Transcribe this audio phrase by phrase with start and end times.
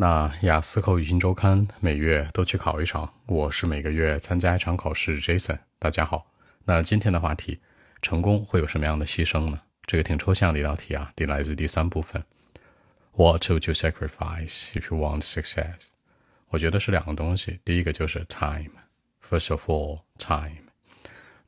[0.00, 5.20] 那雅思口语新周刊每月都去考一场，我是每个月参加一场考试。
[5.20, 6.30] Jason，大家好。
[6.66, 7.58] 那今天的话题，
[8.00, 9.60] 成功会有什么样的牺牲呢？
[9.86, 12.22] 这个挺抽象的一道题啊，得来自第三部分。
[13.14, 15.74] What would you sacrifice if you want success？
[16.50, 18.70] 我觉得是两个东西，第一个就是 time。
[19.28, 20.62] First of all, time。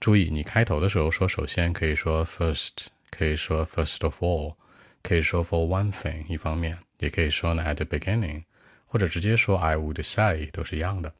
[0.01, 2.71] 注意，你开头的时候说，首先可以说 first，
[3.11, 4.57] 可以说 first of all，
[5.05, 6.77] 可以说 for one thing，一方面。
[7.01, 8.45] 也可以说呢，at the beginning，
[8.87, 11.13] 或者直接说 I would say 都是一样的。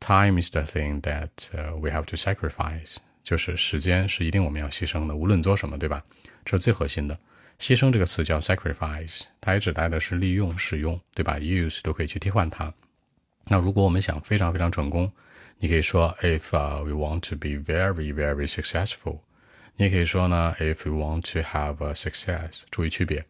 [0.00, 1.30] Time is the thing that
[1.80, 6.04] we have to sacrifice，就是时间是一定我们要牺牲的，无论做什么，对吧？
[6.44, 7.18] 这是最核心的。
[7.58, 12.72] 牺牲这个词叫 sacrifice，它也指代的是利用、使用，对吧？Use 都可以去替换它。
[13.46, 15.10] 那如果我们想非常非常成功，
[15.58, 16.52] 你可以说 If
[16.84, 19.20] we want to be very very successful，
[19.74, 23.24] 你也可以说呢，If we want to have a success，注意区别。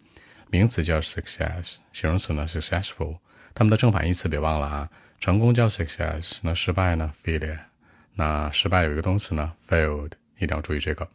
[0.51, 3.19] 名词叫 success，形容词呢 successful，
[3.55, 4.89] 它们的正反义词别忘了啊。
[5.21, 7.59] 成功叫 success，那失败呢 failure，
[8.15, 11.09] 那失败有一个动词呢 failed，一定要注意这个。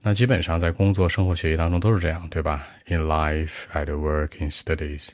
[0.00, 5.08] 那基本上在工作、生活、学习当中都是这样，对吧？In life, at work, in studies。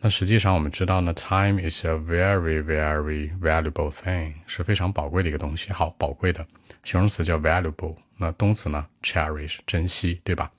[0.00, 5.72] 那实际上我们知道呢，time is a very, very valuable thing，是非常宝贵的一个东西。
[5.72, 6.46] 好，宝贵的
[6.82, 10.50] 形容词叫 valuable，那动词呢 cherish，珍惜，对吧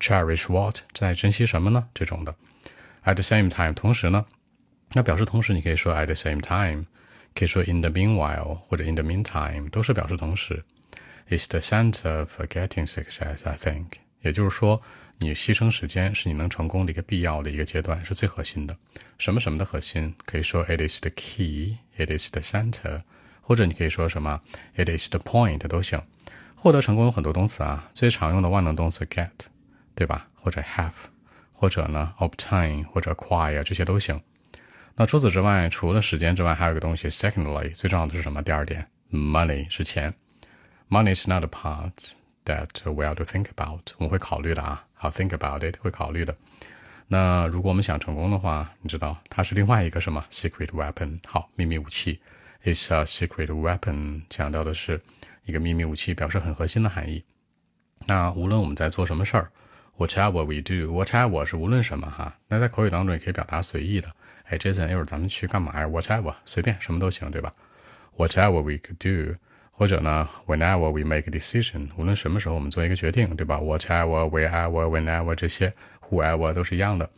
[0.00, 1.86] ？Cherish what 在珍惜什么呢？
[1.94, 2.34] 这种的。
[3.04, 4.24] At the same time，同时呢，
[4.92, 6.86] 那表示同时，你可以说 at the same time，
[7.34, 10.64] 可以说 in the meanwhile 或者 in the meantime，都是表示同时。
[11.28, 13.86] Is the center of getting success, I think。
[14.20, 14.80] 也就是说，
[15.18, 18.76] 你牺牲时间是你能成功的一个必要的一个阶段，是最核心的。
[19.18, 20.14] 什么什么的核心？
[20.26, 23.02] 可以说 it is the key，it is the center，
[23.40, 24.40] 或者你可以说什么
[24.76, 26.02] it is the point 都行。
[26.54, 29.30] 获得成功有很多动词啊，最常用的万能动词 get。
[29.94, 30.28] 对吧？
[30.34, 30.92] 或者 have，
[31.52, 34.20] 或者呢 obtain，或者 acquire，这些都行。
[34.96, 38.42] 那除此之外，除了时间之外，还有一个东西，secondly，最重要的是什么？
[38.42, 40.14] 第二点，money 是钱。
[40.88, 42.12] Money is not a part
[42.44, 44.84] that we have to think about，我们会考虑的啊。
[44.92, 46.36] 好，think about it，会考虑的。
[47.08, 51.18] 那如果我们想成功的话，你知道它是另外一个什么 secret weapon？
[51.26, 52.20] 好，秘密武器。
[52.62, 55.00] It's a secret weapon，强调的是
[55.44, 57.22] 一个秘密武器，表示很核心的含义。
[58.06, 59.50] 那无论我们在做什么事儿，
[59.96, 62.36] Whatever we do, whatever 是无论什么哈。
[62.48, 64.08] 那在口语当中也可以表达随意的。
[64.44, 67.52] 哎，Jason，一会儿咱们去干嘛呀？Whatever，随便什么都行，对吧
[68.16, 69.36] ？Whatever we could do，
[69.70, 77.08] 或者呢，Whenever we make a decision，无论什么时候我们做一个决定，对吧？Whatever, wherever, whenever 这些，whoever 都是一样的。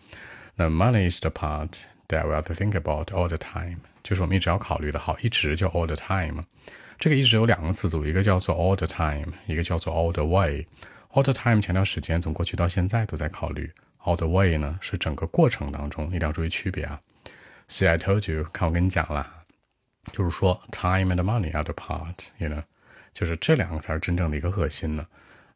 [0.55, 1.71] 那 money is the part
[2.09, 4.99] that we have to think about all the time，就是我们一直要考虑的。
[4.99, 6.45] 好，一直就 all the time。
[6.99, 10.67] 这个一直有两个词组，一个叫做 all the time，一个叫做 all the way。
[11.16, 13.72] All the time 强调时间，从过去到现在都在考虑。
[14.04, 17.00] All the way 呢是整个过程当中，一定要注意区别啊。
[17.70, 19.28] See, I told you，看我跟你讲了，
[20.12, 22.64] 就是说 time and money are the part，you know，
[23.14, 25.06] 就是这两个才是真正的一个核心呢。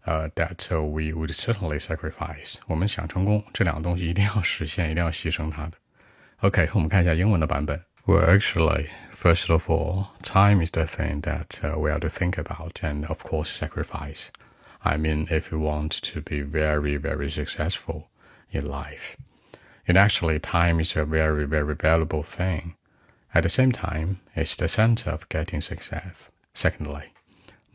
[0.03, 2.57] 呃，that we would certainly sacrifice。
[2.67, 5.71] 我们想成功，这两个东西一定要实现，一定要牺牲它的。
[6.41, 7.81] OK，我们看一下英文的版本。
[8.05, 13.07] Well, actually, first of all, time is the thing that we have to think about and,
[13.07, 14.27] of course, sacrifice.
[14.84, 18.08] I mean, if you want to be very, very successful
[18.50, 19.16] in life.
[19.86, 22.76] And actually, time is a very, very valuable thing.
[23.34, 26.16] At the same time, it's the center of getting success.
[26.54, 27.12] Secondly,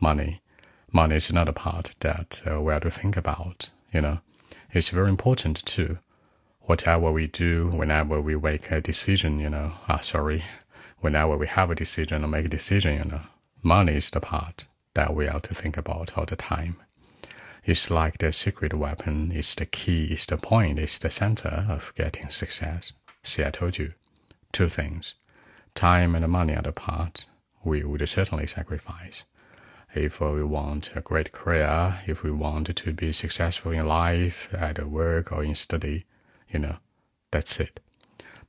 [0.00, 0.40] money.
[0.92, 4.18] Money is another part that uh, we have to think about, you know.
[4.72, 5.98] It's very important too.
[6.62, 10.44] Whatever we do, whenever we make a decision, you know, ah, sorry,
[11.00, 13.22] whenever we have a decision or make a decision, you know,
[13.62, 16.76] money is the part that we have to think about all the time.
[17.65, 19.31] It's like the secret weapon.
[19.31, 20.07] It's the key.
[20.11, 20.79] It's the point.
[20.79, 22.93] It's the center of getting success.
[23.23, 23.93] See, I told you.
[24.51, 25.13] Two things.
[25.75, 27.25] Time and money are the part
[27.63, 29.23] we would certainly sacrifice.
[29.93, 34.83] If we want a great career, if we want to be successful in life, at
[34.87, 36.05] work or in study,
[36.49, 36.77] you know,
[37.31, 37.79] that's it.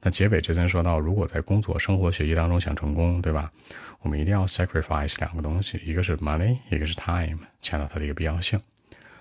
[0.00, 3.52] 那结尾这边说到，如果在工作、生活、学习当中想成功，对吧？
[4.00, 8.60] 我们一定要 sacrifice 两个东西，一个是 money，一个是 time，强调它的一个必要性。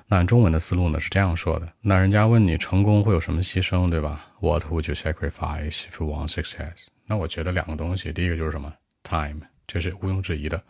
[0.08, 6.74] 那中文的思路呢是这样说的：那人家问你成功会有什么牺牲，对吧？What would you sacrifice if you want success？
[7.06, 8.72] 那我觉得两个东西，第一个就是什么
[9.02, 10.62] ？Time，这是毋庸置疑的。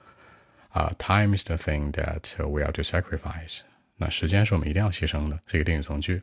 [0.71, 3.61] 啊，Time is the thing that we have to sacrifice。
[3.97, 6.23] 那时间是我们一定要牺牲的，是一个定语从句。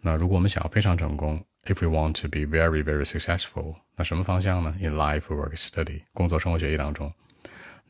[0.00, 7.12] 那如果我们想要非常成功，If we want to be very very successful，那什么方向呢？In life, work, study，工作、生活、学习当中，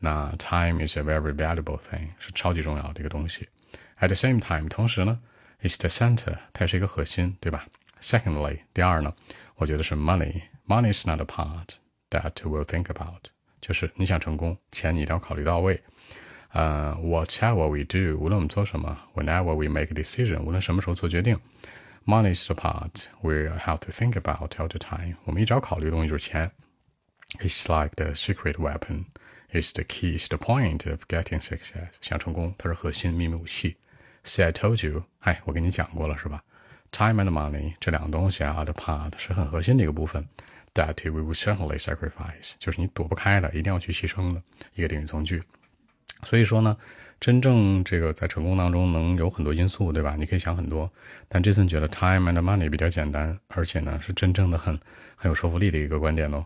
[0.00, 3.48] 那 time is a very valuable thing，是超级重要的一个东西。
[3.98, 5.20] At the same time，同时呢，
[5.62, 7.66] is the center，它也是一个核心，对吧
[8.00, 9.14] Secondly，第二呢，
[9.56, 11.76] 我觉得是 money，money is not a part
[12.10, 13.30] that we'll think about，
[13.60, 15.82] 就是你想成功，钱你一定要考虑到位。
[16.52, 21.36] 呃，whatever we do，无论我们做什么，whenever we make a decision，无论什么时候做决定，
[22.04, 25.16] money is the part we have to think about all the time。
[25.24, 26.50] 我们一直要考虑的东西就是钱。
[27.40, 29.06] It's like the secret weapon.
[29.53, 30.17] Is the key.
[30.17, 31.89] is the point of getting success.
[31.99, 33.75] 想成功，它是核心秘密武器。
[34.23, 35.03] See, I told you.
[35.19, 36.41] 哎，我跟你讲过了，是吧
[36.91, 40.25] ？Time and money 这两个东西啊，the part 是很核心的一个部分。
[40.73, 44.41] That we will certainly sacrifice，就是你躲不开的，一定要去牺牲的
[44.75, 45.43] 一个定语从句。
[46.23, 46.77] 所以说呢，
[47.19, 50.15] 真正这个在成功当中能有很多因素，对吧？
[50.17, 50.89] 你可以想很多，
[51.27, 54.79] 但这次觉得 time and money 比较简单，而且呢是真正的很
[55.17, 56.45] 很有说服力的一个观点哦。